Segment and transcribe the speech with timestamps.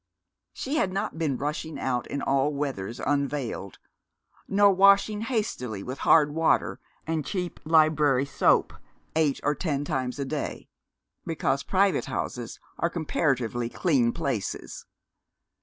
[0.53, 3.77] She had not been rushing out in all weathers unveiled,
[4.47, 8.73] nor washing hastily with hard water and cheap library soap
[9.15, 10.67] eight or ten times a day,
[11.23, 14.87] because private houses are comparatively clean places.